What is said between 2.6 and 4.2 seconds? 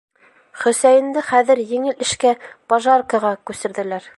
«Пожарка»ға күсерҙеләр.